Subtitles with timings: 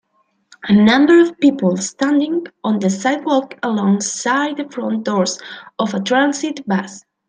[0.63, 5.39] a number of people standing on the sidewalk along side the front doors
[5.77, 7.05] of a transit bus